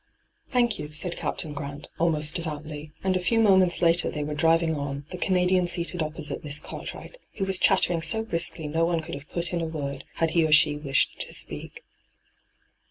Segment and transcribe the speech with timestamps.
[0.51, 4.75] 'Thank you,' said Captain Grant almost devoutiy, and a few moments later they were driving
[4.75, 9.13] on, the Canadian seated opposite Miss Cartwright, who was chattering so briskly no one could
[9.13, 11.83] have put in a word, had he or she wished to speak.